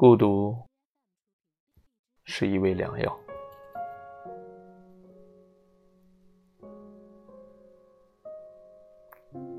[0.00, 0.56] 孤独
[2.24, 3.20] 是一味良药。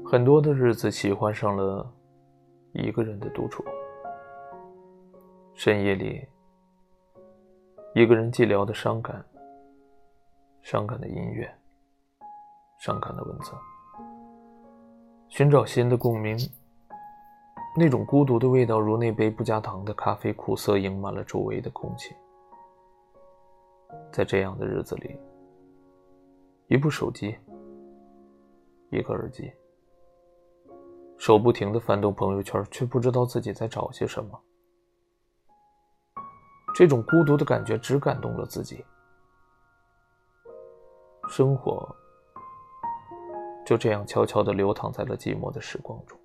[0.03, 1.87] 很多的日子，喜欢上了
[2.71, 3.63] 一个人的独处。
[5.53, 6.27] 深夜里，
[7.93, 9.23] 一个人寂寥的伤感，
[10.63, 11.47] 伤感的音乐，
[12.79, 13.51] 伤感的文字，
[15.29, 16.35] 寻找新的共鸣。
[17.73, 22.13] 那种孤独的味道，如那杯不加糖的咖啡，苦涩盈满了周围的空气。
[24.11, 25.17] 在这样的日子里，
[26.67, 27.37] 一部手机，
[28.89, 29.51] 一个耳机，
[31.17, 34.41] 手不停的翻动朋友圈，却不知道自己在找些什么。
[36.75, 38.83] 这种孤独的感觉只感动了自己，
[41.29, 41.87] 生活
[43.65, 46.20] 就这样悄悄的流淌在了寂寞的时光中。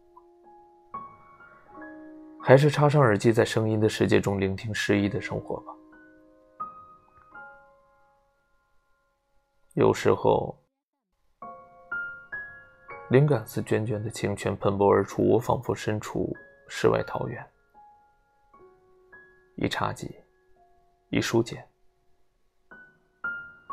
[2.47, 5.73] 还是插上耳机，在声音的世界中聆听诗意的生活吧。
[9.75, 10.57] 有时候，
[13.11, 16.33] 灵感似涓涓的清泉喷薄而出，我仿佛身处
[16.69, 17.45] 世外桃源。
[19.57, 20.15] 一茶几，
[21.09, 21.69] 一书简，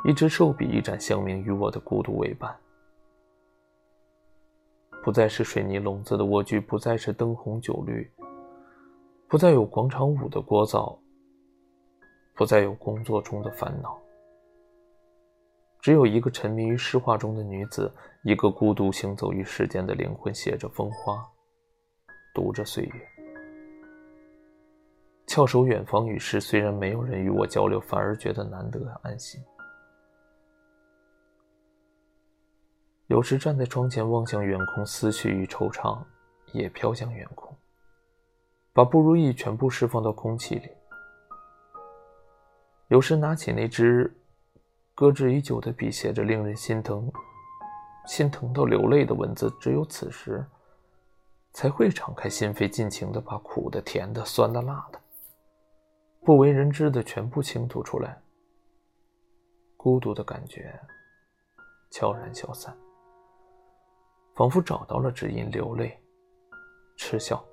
[0.03, 2.59] 一支寿笔，一盏香茗，与我的孤独为伴。
[5.03, 8.11] 不再是水泥笼子的蜗居，不再是灯红酒绿。
[9.33, 10.95] 不再有广场舞的聒噪，
[12.35, 13.99] 不再有工作中的烦恼，
[15.79, 21.27] 只有一个沉迷于诗画中的女子，一个孤独行走于世间的灵魂，写着风花，
[22.35, 23.09] 读着岁月，
[25.25, 26.39] 翘首远方与诗。
[26.39, 29.43] 虽然没有人与我交流，反而觉得难得安心。
[33.07, 35.97] 有时站在窗前望向远空，思绪与惆怅
[36.53, 37.51] 也飘向远空。
[38.73, 40.69] 把不如意全部释放到空气里。
[42.87, 44.11] 有时拿起那支
[44.95, 47.11] 搁置已久的笔，写着令人心疼、
[48.07, 49.51] 心疼到流泪的文字。
[49.59, 50.43] 只有此时，
[51.51, 54.99] 才会敞开心扉，尽情的把苦的、甜的、酸的、辣的，
[56.21, 58.19] 不为人知的全部倾吐出来。
[59.77, 60.79] 孤独的感觉
[61.91, 62.75] 悄然消散，
[64.35, 65.99] 仿佛找到了指引，流泪、
[66.95, 67.43] 嗤笑。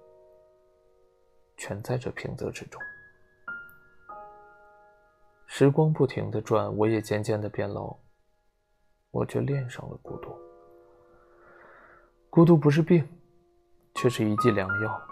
[1.60, 2.80] 全在这平仄之中。
[5.44, 7.94] 时光不停的转，我也渐渐的变老，
[9.10, 10.34] 我却恋上了孤独。
[12.30, 13.06] 孤独不是病，
[13.94, 15.02] 却是一剂良药，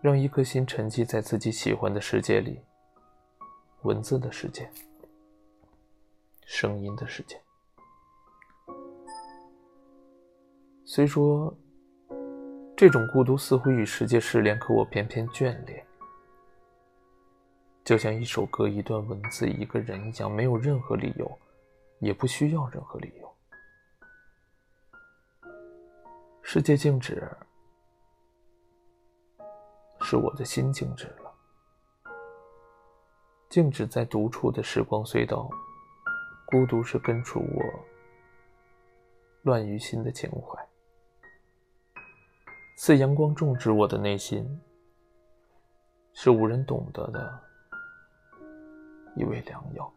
[0.00, 2.60] 让一颗心沉寂在自己喜欢的世界里，
[3.82, 4.68] 文字的世界，
[6.44, 7.40] 声音的世界。
[10.84, 11.56] 虽说。
[12.76, 15.86] 这种孤独似乎与世界失联，可我偏偏眷恋。
[17.84, 21.38] 就像一首歌、一段文字、一个人一样，没有任何理由，
[22.00, 23.34] 也不需要任何理由。
[26.42, 27.28] 世界静止，
[30.00, 31.32] 是我的心静止了，
[33.48, 35.48] 静止在独处的时光隧道。
[36.46, 37.64] 孤独是根除我
[39.42, 40.61] 乱于心的情怀。
[42.84, 44.44] 似阳光种植我的内心，
[46.14, 47.40] 是无人懂得的
[49.14, 49.88] 一味良药。